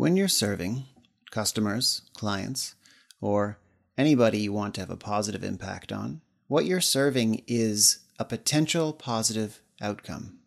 When 0.00 0.16
you're 0.16 0.28
serving 0.28 0.86
customers, 1.30 2.00
clients, 2.14 2.74
or 3.20 3.58
anybody 3.98 4.38
you 4.38 4.50
want 4.50 4.74
to 4.76 4.80
have 4.80 4.88
a 4.88 4.96
positive 4.96 5.44
impact 5.44 5.92
on, 5.92 6.22
what 6.48 6.64
you're 6.64 6.80
serving 6.80 7.42
is 7.46 7.98
a 8.18 8.24
potential 8.24 8.94
positive 8.94 9.60
outcome. 9.78 10.38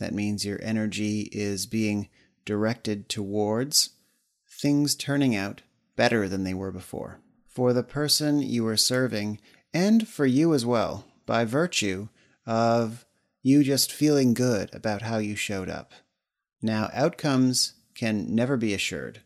That 0.00 0.12
means 0.12 0.44
your 0.44 0.60
energy 0.62 1.30
is 1.32 1.64
being 1.64 2.10
directed 2.44 3.08
towards 3.08 3.94
things 4.46 4.94
turning 4.94 5.34
out 5.34 5.62
better 5.96 6.28
than 6.28 6.44
they 6.44 6.52
were 6.52 6.72
before. 6.72 7.20
For 7.48 7.72
the 7.72 7.82
person 7.82 8.42
you 8.42 8.66
are 8.66 8.76
serving, 8.76 9.40
and 9.72 10.06
for 10.06 10.26
you 10.26 10.52
as 10.52 10.66
well, 10.66 11.06
by 11.24 11.46
virtue 11.46 12.08
of 12.44 13.06
you 13.42 13.64
just 13.64 13.90
feeling 13.90 14.34
good 14.34 14.68
about 14.74 15.00
how 15.00 15.16
you 15.16 15.36
showed 15.36 15.70
up. 15.70 15.92
Now, 16.60 16.90
outcomes 16.92 17.72
can 18.00 18.34
never 18.34 18.56
be 18.56 18.72
assured, 18.72 19.20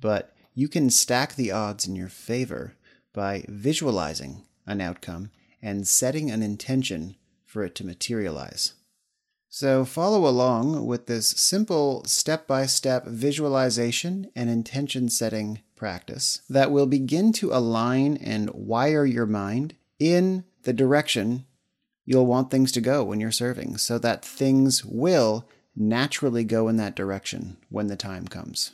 but 0.00 0.32
you 0.54 0.68
can 0.68 0.88
stack 0.88 1.34
the 1.34 1.50
odds 1.50 1.84
in 1.84 1.96
your 1.96 2.08
favor 2.08 2.76
by 3.12 3.44
visualizing 3.48 4.44
an 4.68 4.80
outcome 4.80 5.32
and 5.60 5.88
setting 5.88 6.30
an 6.30 6.40
intention 6.40 7.16
for 7.44 7.64
it 7.64 7.74
to 7.74 7.84
materialize. 7.84 8.74
So, 9.48 9.84
follow 9.84 10.28
along 10.28 10.86
with 10.86 11.06
this 11.06 11.26
simple 11.26 12.04
step 12.04 12.46
by 12.46 12.66
step 12.66 13.04
visualization 13.06 14.30
and 14.36 14.48
intention 14.48 15.08
setting 15.08 15.62
practice 15.74 16.42
that 16.48 16.70
will 16.70 16.86
begin 16.86 17.32
to 17.32 17.52
align 17.52 18.16
and 18.18 18.48
wire 18.50 19.06
your 19.06 19.26
mind 19.26 19.74
in 19.98 20.44
the 20.62 20.72
direction 20.72 21.46
you'll 22.04 22.26
want 22.26 22.50
things 22.50 22.70
to 22.72 22.80
go 22.80 23.02
when 23.02 23.18
you're 23.18 23.32
serving 23.32 23.76
so 23.76 23.98
that 23.98 24.24
things 24.24 24.84
will 24.84 25.48
naturally 25.78 26.44
go 26.44 26.68
in 26.68 26.76
that 26.76 26.96
direction 26.96 27.56
when 27.68 27.86
the 27.86 27.96
time 27.96 28.26
comes. 28.26 28.72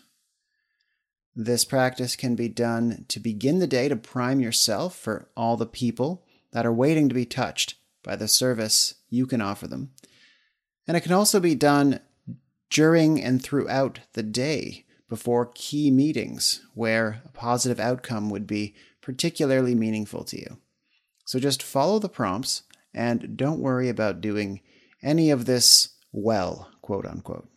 This 1.37 1.65
practice 1.65 2.17
can 2.17 2.35
be 2.35 2.49
done 2.49 3.05
to 3.09 3.21
begin 3.21 3.59
the 3.59 3.67
day 3.67 3.89
to 3.89 3.97
prime 3.97 4.41
yourself 4.41 4.97
for 4.97 5.29
all 5.37 5.57
the 5.57 5.67
people 5.67 6.25
that 6.53 6.65
are 6.65 6.73
waiting 6.73 7.09
to 7.09 7.15
be 7.15 7.27
touched 7.27 7.75
by 8.03 8.17
the 8.17 8.29
service 8.29 8.95
you 9.11 9.27
can 9.27 9.41
offer 9.41 9.67
them. 9.67 9.91
And 10.87 10.97
it 10.97 11.01
can 11.01 11.13
also 11.13 11.41
be 11.41 11.55
done 11.55 12.01
during 12.71 13.23
and 13.23 13.43
throughout 13.43 14.01
the 14.13 14.23
day 14.23 14.85
before 15.09 15.51
key 15.55 15.91
meetings 15.91 16.65
where 16.75 17.23
a 17.25 17.29
positive 17.29 17.81
outcome 17.81 18.31
would 18.31 18.47
be 18.47 18.75
particularly 19.01 19.75
meaningful 19.75 20.25
to 20.25 20.39
you. 20.39 20.59
So 21.27 21.39
just 21.39 21.63
follow 21.63 21.99
the 21.99 22.09
prompts 22.09 22.63
and 22.95 23.37
don't 23.37 23.61
worry 23.61 23.89
about 23.89 24.21
doing 24.21 24.61
any 25.03 25.31
of 25.31 25.47
this 25.47 25.91
well, 26.13 26.71
quote 26.85 27.07
unquote. 27.07 27.49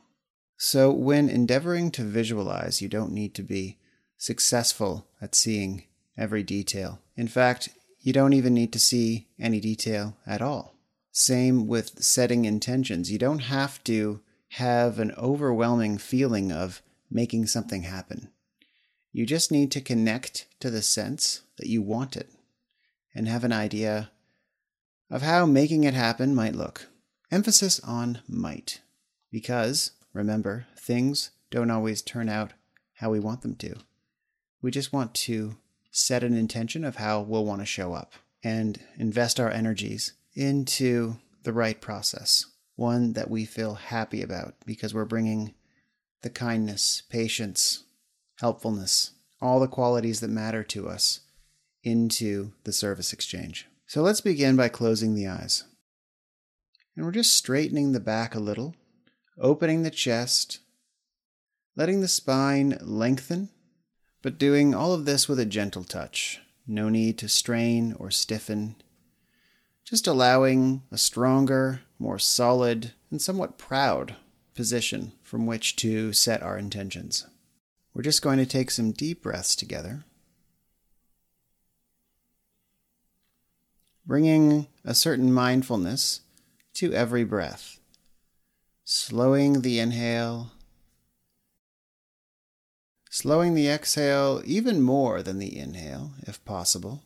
So, 0.55 0.89
when 0.89 1.27
endeavoring 1.27 1.91
to 1.91 2.03
visualize, 2.03 2.81
you 2.81 2.87
don't 2.87 3.11
need 3.11 3.35
to 3.35 3.43
be 3.43 3.77
successful 4.17 5.05
at 5.21 5.35
seeing 5.35 5.83
every 6.17 6.43
detail. 6.43 7.01
In 7.17 7.27
fact, 7.27 7.67
you 7.99 8.13
don't 8.13 8.31
even 8.31 8.53
need 8.53 8.71
to 8.71 8.79
see 8.79 9.27
any 9.37 9.59
detail 9.59 10.15
at 10.25 10.41
all. 10.41 10.75
Same 11.11 11.67
with 11.67 12.01
setting 12.01 12.45
intentions. 12.45 13.11
You 13.11 13.17
don't 13.17 13.39
have 13.39 13.83
to 13.83 14.21
have 14.51 14.97
an 14.97 15.11
overwhelming 15.17 15.97
feeling 15.97 16.53
of 16.53 16.81
making 17.11 17.47
something 17.47 17.83
happen. 17.83 18.29
You 19.11 19.25
just 19.25 19.51
need 19.51 19.71
to 19.73 19.81
connect 19.81 20.47
to 20.61 20.69
the 20.69 20.81
sense 20.81 21.41
that 21.57 21.67
you 21.67 21.81
want 21.81 22.15
it 22.15 22.31
and 23.13 23.27
have 23.27 23.43
an 23.43 23.51
idea 23.51 24.09
of 25.11 25.21
how 25.21 25.45
making 25.45 25.83
it 25.83 25.93
happen 25.93 26.33
might 26.33 26.55
look. 26.55 26.87
Emphasis 27.29 27.81
on 27.81 28.21
might. 28.25 28.79
Because, 29.31 29.91
remember, 30.13 30.67
things 30.77 31.31
don't 31.49 31.71
always 31.71 32.01
turn 32.01 32.29
out 32.29 32.53
how 32.95 33.09
we 33.09 33.19
want 33.19 33.41
them 33.41 33.55
to. 33.55 33.75
We 34.61 34.71
just 34.71 34.93
want 34.93 35.13
to 35.15 35.57
set 35.91 36.23
an 36.23 36.35
intention 36.35 36.83
of 36.83 36.97
how 36.97 37.21
we'll 37.21 37.45
want 37.45 37.61
to 37.61 37.65
show 37.65 37.93
up 37.93 38.13
and 38.43 38.79
invest 38.97 39.39
our 39.39 39.49
energies 39.49 40.13
into 40.33 41.17
the 41.43 41.53
right 41.53 41.79
process, 41.81 42.45
one 42.75 43.13
that 43.13 43.29
we 43.29 43.45
feel 43.45 43.75
happy 43.75 44.21
about 44.21 44.55
because 44.65 44.93
we're 44.93 45.05
bringing 45.05 45.53
the 46.21 46.29
kindness, 46.29 47.03
patience, 47.09 47.83
helpfulness, 48.39 49.11
all 49.41 49.59
the 49.59 49.67
qualities 49.67 50.19
that 50.19 50.29
matter 50.29 50.63
to 50.63 50.87
us 50.87 51.21
into 51.83 52.51
the 52.63 52.73
service 52.73 53.13
exchange. 53.13 53.67
So 53.85 54.01
let's 54.01 54.21
begin 54.21 54.55
by 54.55 54.69
closing 54.69 55.15
the 55.15 55.27
eyes. 55.27 55.63
And 56.95 57.05
we're 57.05 57.11
just 57.11 57.33
straightening 57.33 57.91
the 57.91 57.99
back 57.99 58.35
a 58.35 58.39
little, 58.39 58.75
opening 59.39 59.83
the 59.83 59.91
chest, 59.91 60.59
letting 61.75 62.01
the 62.01 62.07
spine 62.07 62.77
lengthen, 62.81 63.49
but 64.21 64.37
doing 64.37 64.73
all 64.73 64.93
of 64.93 65.05
this 65.05 65.27
with 65.27 65.39
a 65.39 65.45
gentle 65.45 65.83
touch. 65.83 66.41
No 66.65 66.89
need 66.89 67.17
to 67.19 67.29
strain 67.29 67.95
or 67.99 68.11
stiffen. 68.11 68.75
Just 69.85 70.07
allowing 70.07 70.81
a 70.91 70.97
stronger, 70.97 71.81
more 71.97 72.19
solid, 72.19 72.93
and 73.09 73.21
somewhat 73.21 73.57
proud 73.57 74.15
position 74.53 75.13
from 75.23 75.45
which 75.45 75.75
to 75.77 76.11
set 76.11 76.41
our 76.41 76.57
intentions. 76.57 77.25
We're 77.93 78.01
just 78.01 78.21
going 78.21 78.37
to 78.39 78.45
take 78.45 78.69
some 78.69 78.91
deep 78.91 79.23
breaths 79.23 79.55
together. 79.55 80.03
Bringing 84.05 84.67
a 84.83 84.93
certain 84.93 85.31
mindfulness 85.31 86.21
to 86.75 86.93
every 86.93 87.23
breath, 87.23 87.79
slowing 88.89 89.63
the 89.63 89.79
inhale, 89.79 90.51
slowing 93.09 93.53
the 93.53 93.67
exhale 93.67 94.41
even 94.45 94.81
more 94.81 95.21
than 95.21 95.39
the 95.39 95.57
inhale, 95.57 96.13
if 96.21 96.43
possible. 96.45 97.03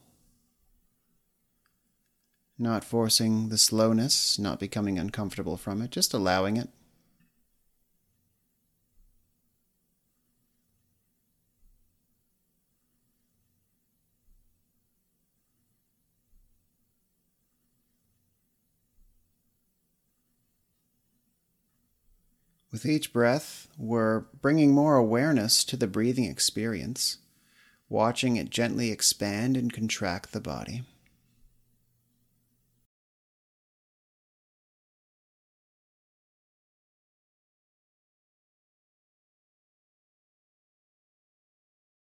Not 2.60 2.84
forcing 2.84 3.50
the 3.50 3.58
slowness, 3.58 4.38
not 4.38 4.60
becoming 4.60 5.00
uncomfortable 5.00 5.58
from 5.58 5.82
it, 5.82 5.90
just 5.90 6.14
allowing 6.14 6.56
it. 6.56 6.70
With 22.72 22.86
each 22.86 23.12
breath, 23.12 23.68
we're 23.78 24.22
bringing 24.42 24.72
more 24.72 24.96
awareness 24.96 25.66
to 25.66 25.76
the 25.76 25.88
breathing 25.88 26.24
experience, 26.24 27.18
watching 27.90 28.38
it 28.38 28.50
gently 28.50 28.92
expand 28.92 29.58
and 29.58 29.74
contract 29.74 30.32
the 30.32 30.40
body. 30.40 30.84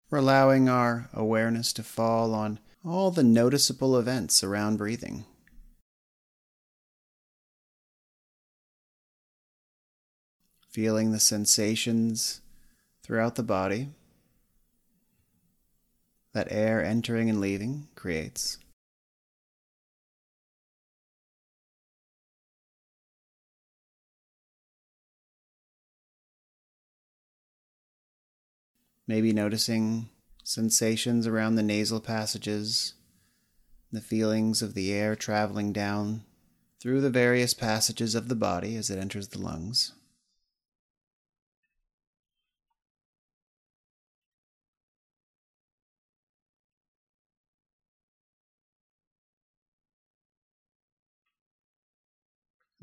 We're 0.09 0.19
allowing 0.19 0.69
our 0.69 1.09
awareness 1.13 1.73
to 1.73 1.83
fall 1.83 2.33
on 2.33 2.61
all 2.85 3.11
the 3.11 3.25
noticeable 3.25 3.99
events 3.99 4.45
around 4.45 4.77
breathing. 4.77 5.25
Feeling 10.75 11.13
the 11.13 11.21
sensations 11.21 12.41
throughout 13.05 13.37
the 13.37 13.45
body 13.45 13.91
that 16.33 16.49
air 16.51 16.85
entering 16.85 17.31
and 17.31 17.41
leaving 17.41 17.87
creates. 17.95 18.59
Maybe 29.07 29.33
noticing 29.33 30.09
sensations 30.43 31.29
around 31.29 31.55
the 31.55 31.63
nasal 31.63 32.01
passages, 32.01 32.95
the 33.93 34.01
feelings 34.01 34.61
of 34.61 34.75
the 34.75 34.93
air 34.93 35.15
traveling 35.15 35.73
down 35.73 36.25
through 36.81 37.01
the 37.01 37.11
various 37.11 37.55
passages 37.55 38.17
of 38.17 38.27
the 38.27 38.35
body 38.35 38.75
as 38.75 38.91
it 38.91 38.99
enters 38.99 39.29
the 39.29 39.39
lungs. 39.39 39.93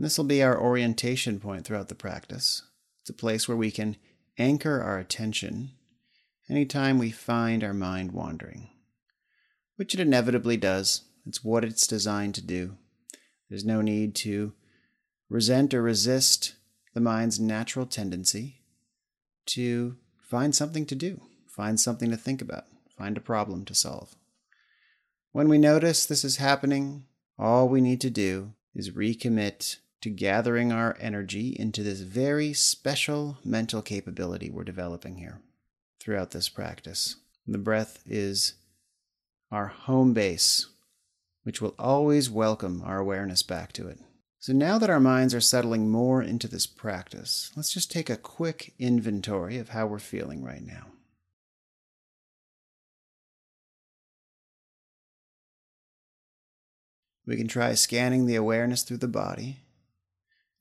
This 0.02 0.18
will 0.18 0.26
be 0.26 0.42
our 0.42 0.60
orientation 0.60 1.40
point 1.40 1.64
throughout 1.64 1.88
the 1.88 1.94
practice. 1.94 2.64
It's 3.02 3.12
a 3.12 3.14
place 3.14 3.48
where 3.48 3.56
we 3.56 3.70
can 3.70 3.98
anchor 4.36 4.82
our 4.82 4.98
attention 4.98 5.74
anytime 6.50 6.98
we 6.98 7.12
find 7.12 7.64
our 7.64 7.76
mind 7.76 8.12
wandering, 8.12 8.72
which 9.76 9.94
it 9.94 10.00
inevitably 10.00 10.58
does. 10.58 11.04
It's 11.28 11.44
what 11.44 11.64
it's 11.64 11.86
designed 11.86 12.34
to 12.34 12.42
do. 12.42 12.78
There's 13.48 13.64
no 13.64 13.84
need 13.84 14.16
to 14.16 14.54
resent 15.30 15.72
or 15.72 15.84
resist 15.84 16.56
the 16.96 17.00
mind's 17.00 17.40
natural 17.40 17.86
tendency. 17.86 18.64
to 19.46 19.98
find 20.20 20.56
something 20.56 20.86
to 20.88 20.96
do, 20.96 21.22
find 21.48 21.80
something 21.80 22.10
to 22.10 22.18
think 22.18 22.42
about, 22.42 22.66
find 22.98 23.18
a 23.18 23.22
problem 23.22 23.66
to 23.66 23.76
solve. 23.76 24.16
When 25.32 25.48
we 25.48 25.60
notice 25.60 26.06
this 26.06 26.24
is 26.24 26.38
happening, 26.38 27.06
all 27.38 27.70
we 27.70 27.82
need 27.82 28.02
to 28.02 28.10
do 28.10 28.54
is 28.74 28.92
recommit 28.92 29.78
to 30.02 30.10
gathering 30.10 30.72
our 30.72 30.98
energy 31.00 31.56
into 31.58 31.84
this 31.84 32.02
very 32.02 32.54
special 32.54 33.38
mental 33.44 33.82
capability 33.82 34.50
we're 34.50 34.64
developing 34.64 35.18
here 35.18 35.42
throughout 36.00 36.32
this 36.32 36.50
practice. 36.50 37.18
The 37.48 37.58
breath 37.58 38.00
is 38.06 38.56
our 39.52 39.68
home 39.68 40.14
base, 40.14 40.68
which 41.44 41.62
will 41.62 41.76
always 41.78 42.30
welcome 42.30 42.82
our 42.84 43.00
awareness 43.00 43.44
back 43.44 43.74
to 43.74 43.88
it. 43.88 44.00
So 44.40 44.54
now 44.54 44.80
that 44.80 44.90
our 44.90 45.00
minds 45.00 45.36
are 45.36 45.42
settling 45.42 45.92
more 45.92 46.24
into 46.24 46.48
this 46.48 46.66
practice, 46.66 47.52
let's 47.56 47.72
just 47.72 47.92
take 47.92 48.10
a 48.10 48.18
quick 48.18 48.74
inventory 48.80 49.60
of 49.60 49.70
how 49.70 49.86
we're 49.86 50.00
feeling 50.00 50.44
right 50.44 50.66
now. 50.66 50.88
We 57.28 57.38
can 57.38 57.48
try 57.48 57.76
scanning 57.76 58.26
the 58.26 58.36
awareness 58.36 58.82
through 58.82 58.98
the 58.98 59.08
body, 59.08 59.60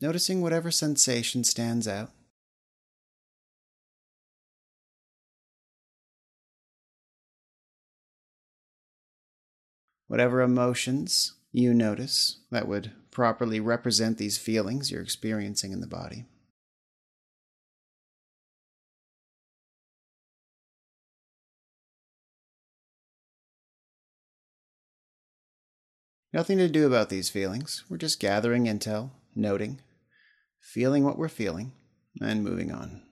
noticing 0.00 0.41
whatever 0.41 0.70
sensation 0.70 1.44
stands 1.44 1.87
out. 1.87 2.11
Whatever 10.06 10.41
emotions 10.41 11.35
you 11.52 11.73
notice 11.73 12.38
that 12.50 12.67
would 12.67 12.93
properly 13.11 13.61
represent 13.61 14.19
these 14.19 14.38
feelings 14.38 14.91
you're 14.91 15.02
experiencing 15.02 15.73
in 15.73 15.81
the 15.81 15.87
body. 15.87 16.25
Nothing 26.32 26.58
to 26.58 26.69
do 26.69 26.87
about 26.87 27.08
these 27.08 27.29
feelings. 27.29 27.85
We're 27.88 27.97
just 27.97 28.20
gathering 28.20 28.67
intel, 28.67 29.11
noting, 29.35 29.81
feeling 30.71 31.03
what 31.03 31.19
we're 31.19 31.29
feeling, 31.29 31.73
and 32.21 32.45
moving 32.45 32.71
on. 32.71 33.03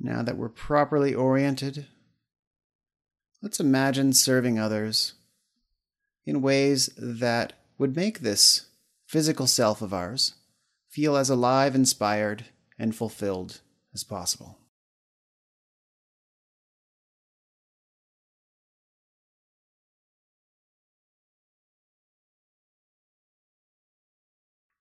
Now 0.00 0.22
that 0.22 0.36
we're 0.36 0.48
properly 0.48 1.14
oriented, 1.14 1.86
let's 3.40 3.60
imagine 3.60 4.12
serving 4.12 4.58
others 4.58 5.14
in 6.24 6.42
ways 6.42 6.90
that 6.98 7.52
would 7.78 7.94
make 7.94 8.18
this 8.18 8.66
physical 9.06 9.46
self 9.46 9.80
of 9.80 9.94
ours 9.94 10.34
feel 10.88 11.16
as 11.16 11.30
alive, 11.30 11.76
inspired, 11.76 12.46
and 12.80 12.96
fulfilled 12.96 13.60
as 13.94 14.02
possible. 14.02 14.58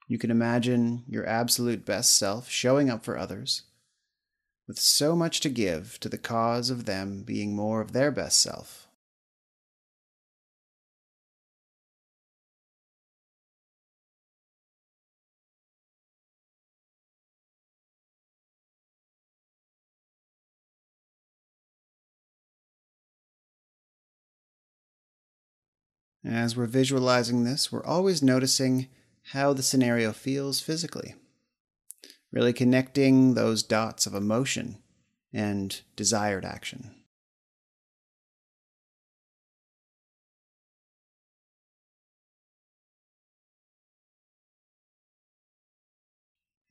You 0.08 0.18
can 0.20 0.30
imagine 0.30 1.04
your 1.08 1.26
absolute 1.26 1.86
best 1.86 2.14
self 2.14 2.50
showing 2.50 2.90
up 2.90 3.04
for 3.04 3.18
others 3.18 3.64
with 4.68 4.80
so 4.80 5.16
much 5.16 5.40
to 5.42 5.50
give 5.50 6.00
to 6.00 6.10
the 6.10 6.18
cause 6.18 6.70
of 6.70 6.86
them 6.86 7.24
being 7.24 7.56
more 7.56 7.82
of 7.82 7.92
their 7.92 8.12
best 8.12 8.40
self. 8.40 8.88
As 26.24 26.58
we're 26.58 26.66
visualizing 26.66 27.44
this, 27.44 27.72
we're 27.72 27.86
always 27.86 28.24
noticing 28.24 28.88
how 29.32 29.54
the 29.54 29.64
scenario 29.64 30.12
feels 30.12 30.60
physically. 30.60 31.16
Really 32.32 32.54
connecting 32.54 33.34
those 33.34 33.64
dots 33.64 34.06
of 34.06 34.14
emotion 34.14 34.78
and 35.34 35.82
desired 35.96 36.46
action. 36.46 36.92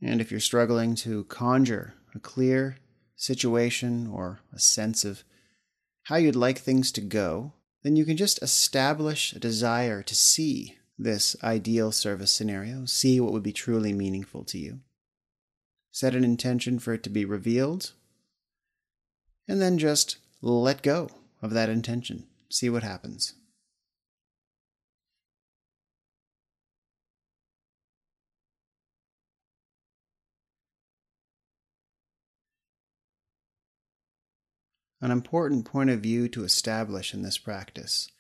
And 0.01 0.21
if 0.21 0.31
you're 0.31 0.39
struggling 0.39 0.95
to 0.97 1.25
conjure 1.25 1.95
a 2.15 2.19
clear 2.19 2.77
situation 3.17 4.07
or 4.07 4.41
a 4.53 4.61
sense 4.61 5.05
of 5.05 5.25
how 6.05 6.17
you'd 6.17 6.37
like 6.37 6.59
things 6.59 6.93
to 6.93 7.01
go, 7.01 7.55
then 7.83 7.97
you 7.97 8.05
can 8.05 8.17
just 8.17 8.43
establish 8.43 9.33
a 9.33 9.39
desire 9.39 10.03
to 10.03 10.15
see 10.15 10.77
this 10.99 11.37
ideal 11.43 11.93
service 11.93 12.33
scenario, 12.33 12.85
see 12.85 13.21
what 13.21 13.33
would 13.33 13.43
be 13.43 13.53
truly 13.53 13.93
meaningful 13.93 14.45
to 14.45 14.59
you. 14.59 14.81
Set 15.91 16.15
an 16.15 16.25
intention 16.25 16.79
for 16.79 16.95
it 16.95 17.03
to 17.03 17.11
be 17.11 17.25
revealed, 17.25 17.93
and 19.47 19.61
then 19.61 19.79
just 19.79 20.17
let 20.41 20.83
go 20.83 21.09
of 21.43 21.53
that 21.53 21.69
intention. 21.69 22.27
See 22.51 22.71
what 22.71 22.83
happens. 22.83 23.35
An 35.01 35.11
important 35.11 35.67
point 35.67 35.91
of 35.91 36.01
view 36.01 36.29
to 36.29 36.45
establish 36.45 37.13
in 37.13 37.21
this 37.21 37.37
practice 37.37 38.11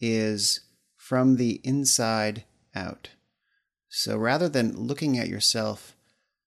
is 0.00 0.60
from 1.06 1.36
the 1.36 1.60
inside 1.62 2.42
out. 2.74 3.10
So 3.88 4.16
rather 4.16 4.48
than 4.48 4.76
looking 4.76 5.16
at 5.16 5.28
yourself 5.28 5.94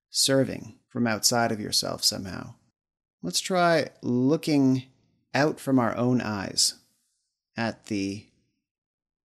serving 0.10 0.76
from 0.90 1.08
outside 1.08 1.54
of 1.54 1.62
yourself 1.62 2.04
somehow, 2.04 2.56
let's 3.24 3.40
try 3.40 3.88
looking 4.02 4.84
out 5.34 5.62
from 5.62 5.80
our 5.80 5.96
own 5.96 6.20
eyes 6.20 6.74
at 7.56 7.86
the 7.86 8.26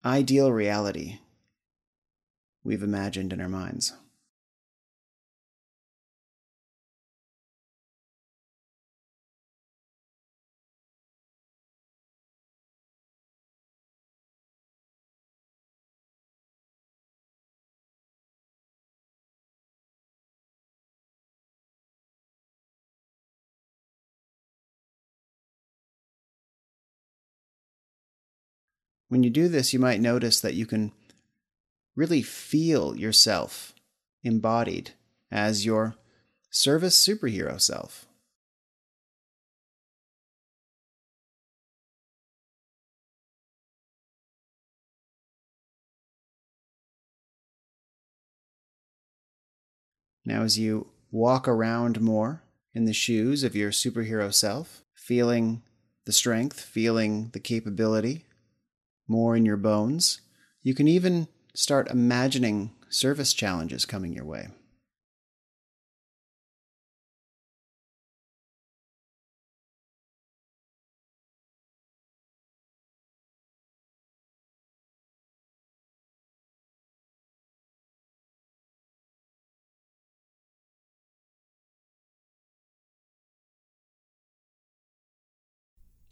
ideal 0.04 0.52
reality 0.52 1.18
we've 2.62 2.84
imagined 2.84 3.32
in 3.32 3.40
our 3.40 3.48
minds. 3.48 3.92
When 29.14 29.22
you 29.22 29.30
do 29.30 29.46
this, 29.46 29.72
you 29.72 29.78
might 29.78 30.00
notice 30.00 30.40
that 30.40 30.54
you 30.54 30.66
can 30.66 30.90
really 31.94 32.20
feel 32.20 32.96
yourself 32.96 33.72
embodied 34.24 34.90
as 35.30 35.64
your 35.64 35.94
service 36.50 36.98
superhero 36.98 37.60
self. 37.60 38.06
Now, 50.24 50.42
as 50.42 50.58
you 50.58 50.88
walk 51.12 51.46
around 51.46 52.00
more 52.00 52.42
in 52.74 52.84
the 52.84 52.92
shoes 52.92 53.44
of 53.44 53.54
your 53.54 53.70
superhero 53.70 54.34
self, 54.34 54.82
feeling 54.96 55.62
the 56.04 56.12
strength, 56.12 56.58
feeling 56.58 57.30
the 57.32 57.38
capability, 57.38 58.26
more 59.06 59.36
in 59.36 59.44
your 59.44 59.56
bones. 59.56 60.20
You 60.62 60.74
can 60.74 60.88
even 60.88 61.28
start 61.54 61.90
imagining 61.90 62.72
service 62.88 63.32
challenges 63.32 63.84
coming 63.84 64.12
your 64.12 64.24
way. 64.24 64.48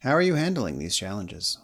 How 0.00 0.10
are 0.10 0.22
you 0.22 0.34
handling 0.34 0.80
these 0.80 0.96
challenges? 0.96 1.58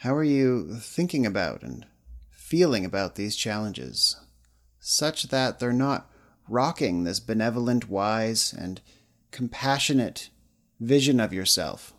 How 0.00 0.14
are 0.14 0.24
you 0.24 0.76
thinking 0.76 1.26
about 1.26 1.62
and 1.62 1.84
feeling 2.30 2.86
about 2.86 3.16
these 3.16 3.36
challenges, 3.36 4.16
such 4.78 5.24
that 5.24 5.58
they're 5.58 5.74
not 5.74 6.10
rocking 6.48 7.04
this 7.04 7.20
benevolent, 7.20 7.90
wise, 7.90 8.54
and 8.54 8.80
compassionate 9.30 10.30
vision 10.80 11.20
of 11.20 11.34
yourself? 11.34 11.92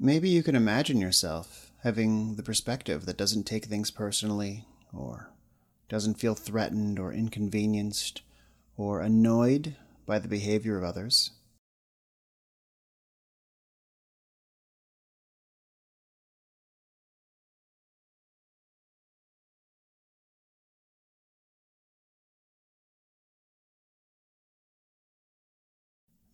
Maybe 0.00 0.28
you 0.28 0.42
can 0.42 0.56
imagine 0.56 1.00
yourself 1.00 1.59
having 1.82 2.36
the 2.36 2.42
perspective 2.42 3.06
that 3.06 3.16
doesn't 3.16 3.44
take 3.44 3.64
things 3.64 3.90
personally 3.90 4.66
or 4.92 5.30
doesn't 5.88 6.20
feel 6.20 6.34
threatened 6.34 6.98
or 6.98 7.12
inconvenienced 7.12 8.22
or 8.76 9.00
annoyed 9.00 9.76
by 10.06 10.18
the 10.18 10.28
behavior 10.28 10.76
of 10.76 10.84
others. 10.84 11.30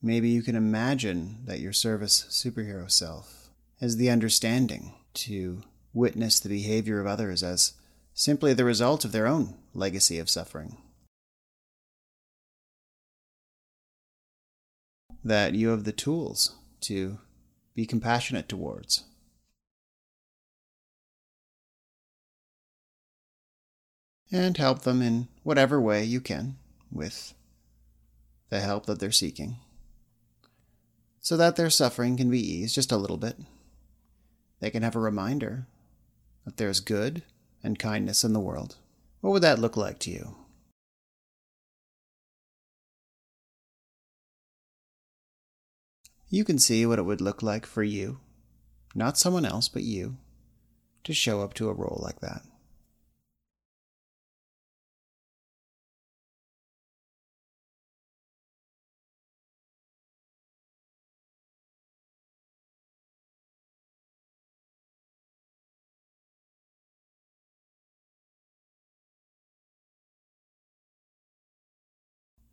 Maybe 0.03 0.29
you 0.29 0.43
can 0.43 0.55
imagine 0.55 1.39
that 1.47 1.59
your 1.59 1.73
service 1.73 2.27
superhero 2.31 2.89
self 2.91 3.51
as 3.81 3.97
the 3.97 4.11
understanding 4.11 4.95
to 5.17 5.63
witness 5.93 6.39
the 6.39 6.49
behavior 6.49 7.01
of 7.01 7.07
others 7.07 7.43
as 7.43 7.73
simply 8.13 8.53
the 8.53 8.65
result 8.65 9.05
of 9.05 9.13
their 9.13 9.27
own 9.27 9.55
legacy 9.75 10.19
of 10.19 10.31
suffering. 10.31 10.77
That 15.25 15.55
you 15.55 15.69
have 15.71 15.85
the 15.85 15.93
tools 15.93 16.55
to 16.83 17.19
be 17.75 17.87
compassionate 17.87 18.49
towards. 18.49 19.05
And 24.31 24.57
help 24.57 24.83
them 24.83 25.03
in 25.03 25.29
whatever 25.43 25.81
way 25.81 26.05
you 26.05 26.21
can 26.21 26.57
with 26.93 27.35
the 28.51 28.61
help 28.61 28.87
that 28.87 29.01
they're 29.01 29.13
seeking, 29.13 29.57
so 31.21 31.37
that 31.37 31.57
their 31.57 31.71
suffering 31.71 32.17
can 32.17 32.31
be 32.31 32.41
eased 32.41 32.75
just 32.75 32.93
a 32.93 32.97
little 32.97 33.17
bit 33.17 33.37
they 34.61 34.71
can 34.71 34.83
have 34.83 34.97
a 34.97 35.01
reminder 35.01 35.67
that 36.45 36.57
there's 36.57 36.81
good 36.81 37.23
and 37.63 37.79
kindness 37.79 38.25
in 38.25 38.33
the 38.33 38.41
world. 38.41 38.77
What 39.21 39.33
would 39.33 39.43
that 39.43 39.59
look 39.59 39.77
like 39.77 39.99
to 40.01 40.11
you? 40.11 40.37
You 46.29 46.45
can 46.45 46.59
see 46.59 46.85
what 46.87 46.99
it 46.99 47.05
would 47.05 47.21
look 47.21 47.43
like 47.43 47.67
for 47.67 47.83
you, 47.83 48.19
not 48.95 49.17
someone 49.17 49.45
else, 49.45 49.69
but 49.69 49.83
you, 49.83 50.17
to 51.05 51.15
show 51.15 51.41
up 51.43 51.55
to 51.55 51.69
a 51.69 51.75
role 51.75 52.01
like 52.03 52.21
that. 52.21 52.43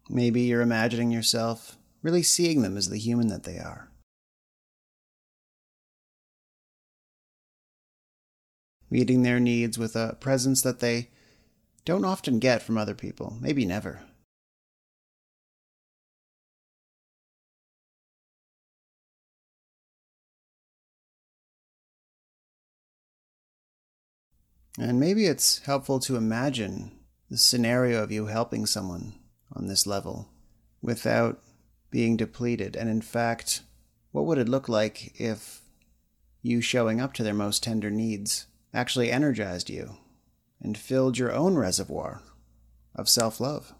Maybe 0.10 0.42
you're 0.42 0.62
imagining 0.62 1.12
yourself 1.12 1.78
really 2.02 2.24
seeing 2.24 2.62
them 2.62 2.78
as 2.78 2.90
the 2.90 2.98
human 2.98 3.28
that 3.28 3.44
they 3.44 3.58
are. 3.58 3.90
Meeting 8.90 9.24
their 9.24 9.40
needs 9.40 9.78
with 9.78 9.96
a 9.96 10.18
presence 10.20 10.62
that 10.62 10.80
they 10.80 11.10
don't 11.86 12.06
often 12.06 12.40
get 12.40 12.62
from 12.62 12.78
other 12.78 12.94
people, 12.94 13.38
maybe 13.42 13.66
never. 13.66 14.02
And 24.78 25.00
maybe 25.00 25.26
it's 25.26 25.60
helpful 25.60 26.00
to 26.02 26.16
imagine 26.16 26.92
the 27.30 27.38
scenario 27.38 28.04
of 28.04 28.12
you 28.12 28.26
helping 28.26 28.66
someone 28.66 29.14
on 29.54 29.68
this 29.68 29.88
level 29.88 30.30
without 30.82 31.42
being 31.90 32.18
depleted. 32.18 32.76
And 32.76 32.90
in 32.90 33.02
fact, 33.02 33.62
what 34.12 34.26
would 34.26 34.38
it 34.38 34.50
look 34.50 34.68
like 34.68 35.20
if 35.20 35.62
you 36.42 36.62
showing 36.62 37.00
up 37.00 37.14
to 37.14 37.24
their 37.24 37.34
most 37.34 37.64
tender 37.64 37.90
needs 37.90 38.48
actually 38.74 39.12
energized 39.12 39.70
you 39.70 39.98
and 40.62 40.78
filled 40.78 41.18
your 41.18 41.32
own 41.32 41.56
reservoir 41.56 42.22
of 42.96 43.08
self 43.10 43.40
love? 43.40 43.74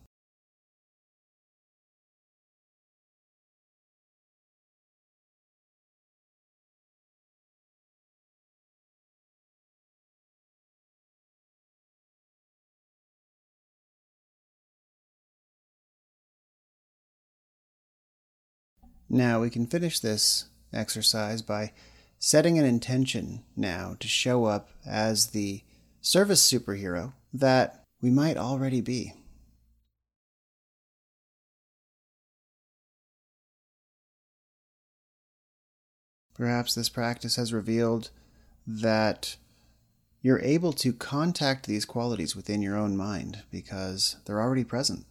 Now 19.14 19.42
we 19.42 19.52
can 19.52 19.68
finish 19.68 20.00
this 20.00 20.46
exercise 20.74 21.44
by 21.44 21.72
setting 22.18 22.58
an 22.58 22.66
intention 22.66 23.44
now 23.56 23.96
to 24.00 24.08
show 24.08 24.46
up 24.46 24.72
as 24.88 25.28
the 25.28 25.62
service 26.02 26.42
superhero 26.52 27.14
that 27.32 27.84
we 28.02 28.10
might 28.10 28.38
already 28.38 28.82
be. 28.82 29.14
Perhaps 36.34 36.74
this 36.74 36.90
practice 36.90 37.36
has 37.36 37.54
revealed 37.54 38.10
that 38.66 39.38
you're 40.24 40.42
able 40.42 40.74
to 40.74 40.92
contact 40.92 41.68
these 41.68 41.86
qualities 41.86 42.36
within 42.36 42.64
your 42.64 42.76
own 42.76 42.98
mind 42.98 43.44
because 43.52 44.16
they're 44.26 44.42
already 44.42 44.64
present 44.64 45.06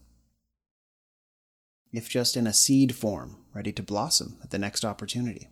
if 1.92 2.08
just 2.08 2.36
in 2.36 2.46
a 2.46 2.52
seed 2.52 2.94
form, 2.94 3.36
ready 3.54 3.72
to 3.72 3.82
blossom 3.82 4.36
at 4.42 4.50
the 4.50 4.58
next 4.58 4.84
opportunity. 4.84 5.48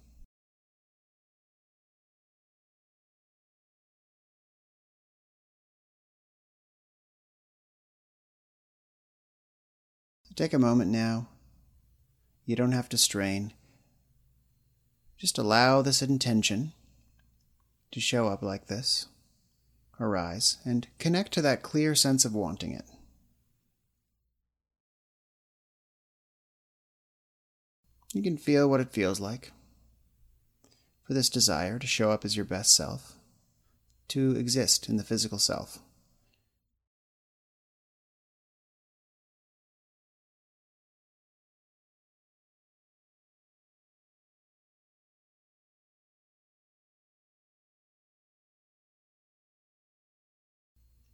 Take 10.41 10.55
a 10.55 10.59
moment 10.59 10.91
now. 10.91 11.29
You 12.47 12.57
don't 12.57 12.73
have 12.73 12.89
to 12.91 12.97
strain. 12.97 13.53
Just 15.19 15.37
allow 15.37 15.83
this 15.83 16.01
intention 16.01 16.73
to 17.93 18.01
show 18.01 18.29
up 18.29 18.43
like 18.43 18.67
this, 18.67 19.09
arise, 20.01 20.57
and 20.65 20.87
connect 20.99 21.33
to 21.33 21.43
that 21.43 21.63
clear 21.63 21.95
sense 21.95 22.25
of 22.25 22.35
wanting 22.35 22.73
it. 22.73 22.87
You 28.13 28.23
can 28.23 28.37
feel 28.37 28.69
what 28.69 28.81
it 28.81 28.91
feels 28.91 29.21
like 29.21 29.53
for 31.05 31.15
this 31.15 31.29
desire 31.29 31.79
to 31.79 31.87
show 31.87 32.11
up 32.11 32.25
as 32.25 32.37
your 32.37 32.45
best 32.45 32.75
self, 32.75 33.15
to 34.09 34.37
exist 34.37 34.89
in 34.89 34.97
the 34.97 35.05
physical 35.05 35.39
self. 35.39 35.79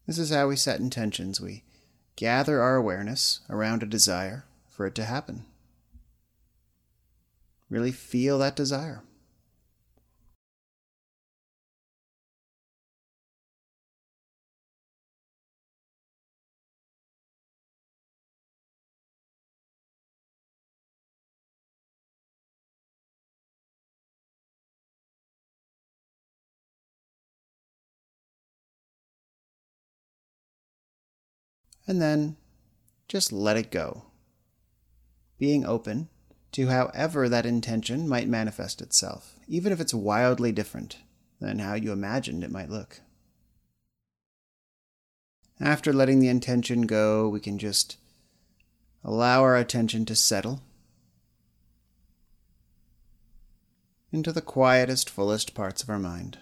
This 0.06 0.18
is 0.18 0.30
how 0.30 0.48
we 0.48 0.56
set 0.56 0.78
intentions. 0.78 1.40
We 1.40 1.64
gather 2.14 2.62
our 2.62 2.76
awareness 2.76 3.40
around 3.50 3.82
a 3.82 3.86
desire 3.86 4.44
for 4.70 4.86
it 4.86 4.94
to 4.94 5.04
happen 5.04 5.44
really 7.76 7.92
feel 7.92 8.38
that 8.38 8.56
desire. 8.56 9.02
and 31.86 32.02
then 32.02 32.36
just 33.08 33.32
let 33.32 33.56
it 33.56 33.70
go. 33.70 34.06
Being 35.38 35.64
open 35.64 36.08
to 36.56 36.68
however 36.68 37.28
that 37.28 37.44
intention 37.44 38.08
might 38.08 38.26
manifest 38.26 38.80
itself, 38.80 39.34
even 39.46 39.74
if 39.74 39.78
it's 39.78 39.92
wildly 39.92 40.50
different 40.50 40.96
than 41.38 41.58
how 41.58 41.74
you 41.74 41.92
imagined 41.92 42.42
it 42.42 42.50
might 42.50 42.70
look. 42.70 43.02
After 45.60 45.92
letting 45.92 46.18
the 46.18 46.30
intention 46.30 46.86
go, 46.86 47.28
we 47.28 47.40
can 47.40 47.58
just 47.58 47.98
allow 49.04 49.42
our 49.42 49.54
attention 49.54 50.06
to 50.06 50.16
settle 50.16 50.62
into 54.10 54.32
the 54.32 54.40
quietest, 54.40 55.10
fullest 55.10 55.52
parts 55.52 55.82
of 55.82 55.90
our 55.90 55.98
mind. 55.98 56.38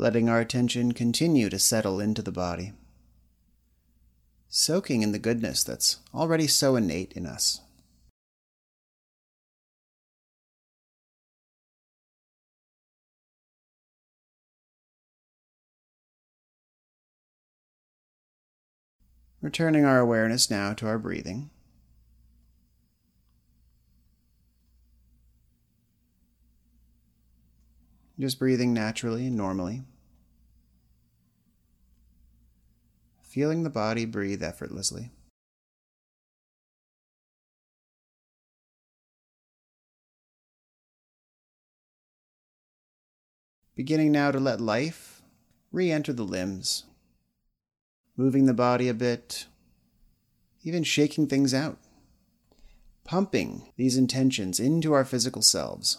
Letting 0.00 0.30
our 0.30 0.40
attention 0.40 0.92
continue 0.92 1.50
to 1.50 1.58
settle 1.58 2.00
into 2.00 2.22
the 2.22 2.32
body, 2.32 2.72
soaking 4.48 5.02
in 5.02 5.12
the 5.12 5.18
goodness 5.18 5.62
that's 5.62 5.98
already 6.14 6.46
so 6.46 6.74
innate 6.74 7.12
in 7.12 7.26
us. 7.26 7.60
Returning 19.42 19.84
our 19.84 19.98
awareness 19.98 20.50
now 20.50 20.72
to 20.72 20.86
our 20.86 20.98
breathing. 20.98 21.50
Just 28.18 28.38
breathing 28.38 28.72
naturally 28.72 29.26
and 29.26 29.36
normally. 29.36 29.82
Feeling 33.30 33.62
the 33.62 33.70
body 33.70 34.06
breathe 34.06 34.42
effortlessly. 34.42 35.12
Beginning 43.76 44.10
now 44.10 44.32
to 44.32 44.40
let 44.40 44.60
life 44.60 45.22
re 45.70 45.92
enter 45.92 46.12
the 46.12 46.24
limbs, 46.24 46.86
moving 48.16 48.46
the 48.46 48.52
body 48.52 48.88
a 48.88 48.94
bit, 48.94 49.46
even 50.64 50.82
shaking 50.82 51.28
things 51.28 51.54
out, 51.54 51.78
pumping 53.04 53.62
these 53.76 53.96
intentions 53.96 54.58
into 54.58 54.92
our 54.92 55.04
physical 55.04 55.40
selves. 55.40 55.98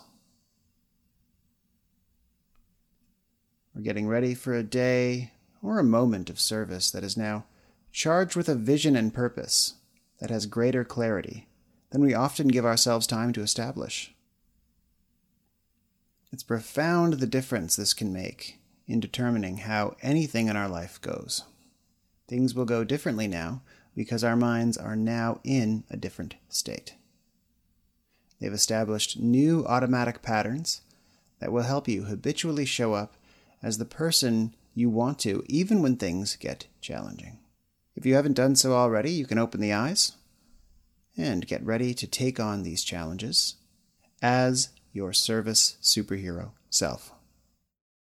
We're 3.73 3.83
getting 3.83 4.09
ready 4.09 4.33
for 4.35 4.53
a 4.53 4.63
day 4.63 5.31
or 5.61 5.79
a 5.79 5.83
moment 5.83 6.29
of 6.29 6.39
service 6.39 6.91
that 6.91 7.03
is 7.03 7.17
now 7.17 7.45
charged 7.91 8.35
with 8.35 8.49
a 8.49 8.55
vision 8.55 8.95
and 8.95 9.13
purpose 9.13 9.75
that 10.19 10.29
has 10.29 10.45
greater 10.45 10.83
clarity 10.83 11.47
than 11.91 12.01
we 12.01 12.13
often 12.13 12.47
give 12.47 12.65
ourselves 12.65 13.05
time 13.05 13.33
to 13.33 13.41
establish. 13.41 14.13
It's 16.31 16.43
profound 16.43 17.13
the 17.13 17.27
difference 17.27 17.75
this 17.75 17.93
can 17.93 18.13
make 18.13 18.59
in 18.87 18.99
determining 18.99 19.57
how 19.57 19.95
anything 20.01 20.47
in 20.47 20.55
our 20.55 20.69
life 20.69 20.99
goes. 21.01 21.43
Things 22.27 22.55
will 22.55 22.65
go 22.65 22.83
differently 22.83 23.27
now 23.27 23.61
because 23.95 24.23
our 24.23 24.37
minds 24.37 24.77
are 24.77 24.95
now 24.95 25.39
in 25.43 25.83
a 25.89 25.97
different 25.97 26.35
state. 26.47 26.95
They've 28.39 28.53
established 28.53 29.19
new 29.19 29.65
automatic 29.65 30.21
patterns 30.21 30.81
that 31.39 31.51
will 31.51 31.63
help 31.63 31.87
you 31.87 32.05
habitually 32.05 32.65
show 32.65 32.93
up 32.93 33.15
as 33.61 33.77
the 33.77 33.85
person 33.85 34.55
you 34.73 34.89
want 34.89 35.19
to, 35.19 35.43
even 35.47 35.81
when 35.81 35.97
things 35.97 36.35
get 36.35 36.67
challenging. 36.79 37.39
If 37.95 38.05
you 38.05 38.15
haven't 38.15 38.33
done 38.33 38.55
so 38.55 38.73
already, 38.73 39.11
you 39.11 39.25
can 39.25 39.37
open 39.37 39.59
the 39.59 39.73
eyes 39.73 40.13
and 41.17 41.47
get 41.47 41.65
ready 41.65 41.93
to 41.93 42.07
take 42.07 42.39
on 42.39 42.63
these 42.63 42.83
challenges 42.83 43.55
as 44.21 44.69
your 44.93 45.13
service 45.13 45.77
superhero 45.81 46.51
self. 46.69 47.11